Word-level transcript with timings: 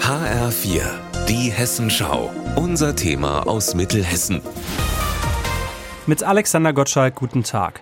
HR4, 0.00 0.82
die 1.28 1.50
Hessenschau. 1.52 2.30
Unser 2.56 2.96
Thema 2.96 3.46
aus 3.46 3.74
Mittelhessen. 3.74 4.40
Mit 6.06 6.24
Alexander 6.24 6.72
Gottschalk, 6.72 7.14
guten 7.14 7.44
Tag. 7.44 7.80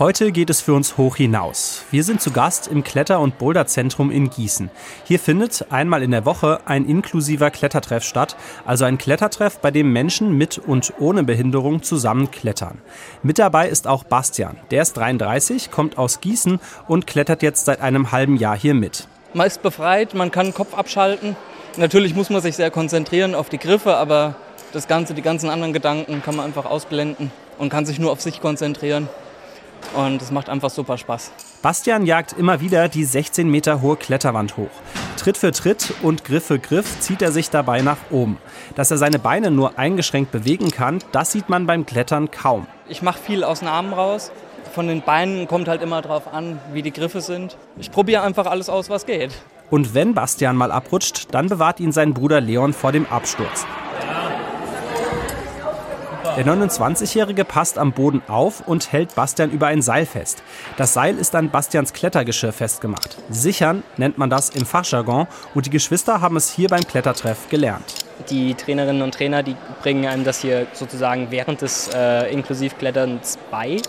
Heute 0.00 0.32
geht 0.32 0.50
es 0.50 0.60
für 0.60 0.74
uns 0.74 0.96
hoch 0.96 1.16
hinaus. 1.16 1.84
Wir 1.92 2.02
sind 2.02 2.20
zu 2.20 2.32
Gast 2.32 2.66
im 2.66 2.82
Kletter- 2.82 3.20
und 3.20 3.38
Boulderzentrum 3.38 4.10
in 4.10 4.30
Gießen. 4.30 4.68
Hier 5.04 5.20
findet 5.20 5.70
einmal 5.70 6.02
in 6.02 6.10
der 6.10 6.24
Woche 6.24 6.60
ein 6.64 6.84
inklusiver 6.84 7.50
Klettertreff 7.50 8.02
statt, 8.02 8.36
also 8.64 8.84
ein 8.84 8.98
Klettertreff, 8.98 9.60
bei 9.60 9.70
dem 9.70 9.92
Menschen 9.92 10.36
mit 10.36 10.58
und 10.58 10.92
ohne 10.98 11.22
Behinderung 11.22 11.82
zusammen 11.84 12.32
klettern. 12.32 12.78
Mit 13.22 13.38
dabei 13.38 13.68
ist 13.68 13.86
auch 13.86 14.02
Bastian. 14.02 14.56
Der 14.70 14.82
ist 14.82 14.94
33, 14.94 15.70
kommt 15.70 15.98
aus 15.98 16.20
Gießen 16.20 16.58
und 16.88 17.06
klettert 17.06 17.42
jetzt 17.42 17.64
seit 17.64 17.80
einem 17.80 18.10
halben 18.10 18.36
Jahr 18.36 18.58
hier 18.58 18.74
mit. 18.74 19.08
Man 19.34 19.46
ist 19.46 19.62
befreit, 19.62 20.14
man 20.14 20.30
kann 20.30 20.46
den 20.46 20.54
Kopf 20.54 20.74
abschalten. 20.74 21.36
Natürlich 21.76 22.14
muss 22.14 22.30
man 22.30 22.40
sich 22.40 22.56
sehr 22.56 22.70
konzentrieren 22.70 23.34
auf 23.34 23.48
die 23.48 23.58
Griffe, 23.58 23.96
aber 23.96 24.36
das 24.72 24.88
Ganze, 24.88 25.14
die 25.14 25.22
ganzen 25.22 25.50
anderen 25.50 25.72
Gedanken 25.72 26.22
kann 26.22 26.36
man 26.36 26.46
einfach 26.46 26.64
ausblenden 26.64 27.30
und 27.58 27.68
kann 27.68 27.86
sich 27.86 27.98
nur 27.98 28.12
auf 28.12 28.20
sich 28.20 28.40
konzentrieren. 28.40 29.08
Und 29.94 30.22
es 30.22 30.30
macht 30.30 30.48
einfach 30.48 30.70
super 30.70 30.98
Spaß. 30.98 31.32
Bastian 31.62 32.06
jagt 32.06 32.32
immer 32.32 32.60
wieder 32.60 32.88
die 32.88 33.04
16 33.04 33.48
Meter 33.48 33.82
hohe 33.82 33.96
Kletterwand 33.96 34.56
hoch. 34.56 34.70
Tritt 35.16 35.36
für 35.36 35.52
Tritt 35.52 35.92
und 36.02 36.24
Griff 36.24 36.46
für 36.46 36.58
Griff 36.58 37.00
zieht 37.00 37.22
er 37.22 37.32
sich 37.32 37.50
dabei 37.50 37.82
nach 37.82 37.98
oben. 38.10 38.38
Dass 38.74 38.90
er 38.90 38.98
seine 38.98 39.18
Beine 39.18 39.50
nur 39.50 39.78
eingeschränkt 39.78 40.30
bewegen 40.30 40.70
kann, 40.70 41.00
das 41.12 41.32
sieht 41.32 41.48
man 41.48 41.66
beim 41.66 41.84
Klettern 41.86 42.30
kaum. 42.30 42.66
Ich 42.88 43.02
mache 43.02 43.20
viel 43.20 43.44
aus 43.44 43.60
den 43.60 43.68
Armen 43.68 43.92
raus. 43.92 44.30
Von 44.72 44.88
den 44.88 45.02
Beinen 45.02 45.46
kommt 45.46 45.68
halt 45.68 45.82
immer 45.82 46.02
drauf 46.02 46.32
an, 46.32 46.58
wie 46.72 46.82
die 46.82 46.92
Griffe 46.92 47.20
sind. 47.20 47.56
Ich 47.78 47.90
probiere 47.90 48.22
einfach 48.22 48.46
alles 48.46 48.68
aus, 48.68 48.90
was 48.90 49.06
geht. 49.06 49.32
Und 49.70 49.94
wenn 49.94 50.14
Bastian 50.14 50.56
mal 50.56 50.70
abrutscht, 50.70 51.28
dann 51.32 51.48
bewahrt 51.48 51.80
ihn 51.80 51.92
sein 51.92 52.14
Bruder 52.14 52.40
Leon 52.40 52.72
vor 52.72 52.92
dem 52.92 53.06
Absturz. 53.06 53.66
Der 56.36 56.44
29-Jährige 56.44 57.46
passt 57.46 57.78
am 57.78 57.92
Boden 57.92 58.22
auf 58.28 58.68
und 58.68 58.92
hält 58.92 59.14
Bastian 59.14 59.50
über 59.50 59.68
ein 59.68 59.80
Seil 59.80 60.04
fest. 60.04 60.42
Das 60.76 60.92
Seil 60.92 61.16
ist 61.16 61.34
an 61.34 61.48
Bastians 61.48 61.94
Klettergeschirr 61.94 62.52
festgemacht. 62.52 63.16
Sichern 63.30 63.82
nennt 63.96 64.18
man 64.18 64.28
das 64.28 64.50
im 64.50 64.66
Fachjargon 64.66 65.28
und 65.54 65.64
die 65.64 65.70
Geschwister 65.70 66.20
haben 66.20 66.36
es 66.36 66.52
hier 66.52 66.68
beim 66.68 66.86
Klettertreff 66.86 67.48
gelernt. 67.48 68.04
Die 68.28 68.54
Trainerinnen 68.54 69.00
und 69.00 69.14
Trainer, 69.14 69.42
die 69.42 69.56
bringen 69.80 70.04
einem 70.04 70.24
das 70.24 70.42
hier 70.42 70.66
sozusagen 70.74 71.28
während 71.30 71.62
des 71.62 71.88
äh, 71.94 72.30
Inklusivkletterns 72.30 73.38
bei. 73.50 73.80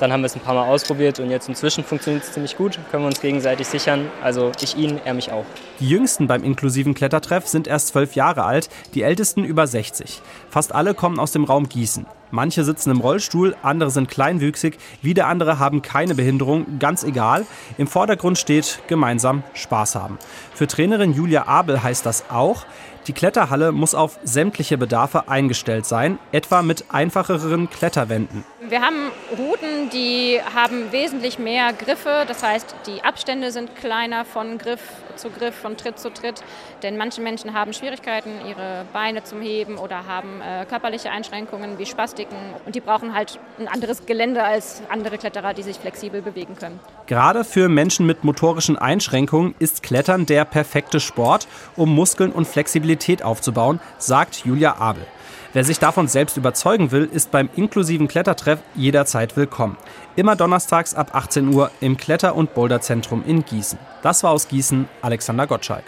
Dann 0.00 0.12
haben 0.12 0.22
wir 0.22 0.26
es 0.26 0.34
ein 0.34 0.40
paar 0.40 0.54
Mal 0.54 0.66
ausprobiert 0.66 1.20
und 1.20 1.28
jetzt 1.30 1.48
inzwischen 1.48 1.84
funktioniert 1.84 2.24
es 2.24 2.32
ziemlich 2.32 2.56
gut. 2.56 2.78
Können 2.90 3.02
wir 3.02 3.08
uns 3.08 3.20
gegenseitig 3.20 3.66
sichern. 3.66 4.10
Also 4.22 4.50
ich 4.58 4.74
ihn, 4.76 4.98
er 5.04 5.12
mich 5.12 5.30
auch. 5.30 5.44
Die 5.78 5.88
jüngsten 5.88 6.26
beim 6.26 6.42
inklusiven 6.42 6.94
Klettertreff 6.94 7.46
sind 7.46 7.68
erst 7.68 7.88
zwölf 7.88 8.14
Jahre 8.14 8.44
alt, 8.44 8.70
die 8.94 9.02
ältesten 9.02 9.44
über 9.44 9.66
60. 9.66 10.22
Fast 10.48 10.74
alle 10.74 10.94
kommen 10.94 11.18
aus 11.18 11.32
dem 11.32 11.44
Raum 11.44 11.68
Gießen. 11.68 12.06
Manche 12.30 12.64
sitzen 12.64 12.92
im 12.92 13.00
Rollstuhl, 13.00 13.56
andere 13.62 13.90
sind 13.90 14.08
kleinwüchsig, 14.08 14.78
wieder 15.02 15.26
andere 15.26 15.58
haben 15.58 15.82
keine 15.82 16.14
Behinderung, 16.14 16.78
ganz 16.78 17.02
egal. 17.02 17.44
Im 17.76 17.86
Vordergrund 17.86 18.38
steht 18.38 18.80
gemeinsam 18.86 19.42
Spaß 19.52 19.96
haben. 19.96 20.18
Für 20.54 20.66
Trainerin 20.66 21.12
Julia 21.12 21.46
Abel 21.46 21.82
heißt 21.82 22.06
das 22.06 22.30
auch, 22.30 22.64
die 23.06 23.12
Kletterhalle 23.12 23.72
muss 23.72 23.94
auf 23.94 24.18
sämtliche 24.22 24.78
Bedarfe 24.78 25.28
eingestellt 25.28 25.86
sein, 25.86 26.18
etwa 26.32 26.62
mit 26.62 26.84
einfacheren 26.90 27.68
Kletterwänden. 27.68 28.44
Wir 28.70 28.82
haben 28.82 29.10
Routen, 29.36 29.90
die 29.92 30.38
haben 30.54 30.92
wesentlich 30.92 31.40
mehr 31.40 31.72
Griffe, 31.72 32.24
das 32.28 32.44
heißt, 32.44 32.76
die 32.86 33.02
Abstände 33.02 33.50
sind 33.50 33.74
kleiner 33.74 34.24
von 34.24 34.58
Griff 34.58 34.80
zu 35.16 35.28
Griff, 35.28 35.56
von 35.56 35.76
Tritt 35.76 35.98
zu 35.98 36.08
Tritt, 36.08 36.44
denn 36.84 36.96
manche 36.96 37.20
Menschen 37.20 37.52
haben 37.52 37.72
Schwierigkeiten, 37.72 38.30
ihre 38.48 38.86
Beine 38.92 39.24
zum 39.24 39.40
Heben 39.40 39.76
oder 39.76 40.06
haben 40.06 40.40
äh, 40.40 40.66
körperliche 40.66 41.10
Einschränkungen 41.10 41.80
wie 41.80 41.86
Spastiken 41.86 42.36
und 42.64 42.76
die 42.76 42.80
brauchen 42.80 43.12
halt 43.12 43.40
ein 43.58 43.66
anderes 43.66 44.06
Gelände 44.06 44.44
als 44.44 44.82
andere 44.88 45.18
Kletterer, 45.18 45.52
die 45.52 45.64
sich 45.64 45.78
flexibel 45.78 46.22
bewegen 46.22 46.54
können. 46.56 46.78
Gerade 47.08 47.42
für 47.42 47.68
Menschen 47.68 48.06
mit 48.06 48.22
motorischen 48.22 48.78
Einschränkungen 48.78 49.56
ist 49.58 49.82
Klettern 49.82 50.26
der 50.26 50.44
perfekte 50.44 51.00
Sport, 51.00 51.48
um 51.74 51.92
Muskeln 51.92 52.30
und 52.30 52.46
Flexibilität 52.46 53.24
aufzubauen, 53.24 53.80
sagt 53.98 54.44
Julia 54.44 54.76
Abel. 54.78 55.04
Wer 55.52 55.64
sich 55.64 55.80
davon 55.80 56.06
selbst 56.06 56.36
überzeugen 56.36 56.92
will, 56.92 57.08
ist 57.12 57.32
beim 57.32 57.50
inklusiven 57.56 58.06
Klettertreff 58.06 58.60
jederzeit 58.76 59.36
willkommen. 59.36 59.76
Immer 60.14 60.36
donnerstags 60.36 60.94
ab 60.94 61.12
18 61.12 61.52
Uhr 61.52 61.72
im 61.80 61.96
Kletter- 61.96 62.36
und 62.36 62.54
Boulderzentrum 62.54 63.24
in 63.26 63.44
Gießen. 63.44 63.76
Das 64.00 64.22
war 64.22 64.30
aus 64.30 64.46
Gießen 64.46 64.88
Alexander 65.02 65.48
Gottschalk. 65.48 65.82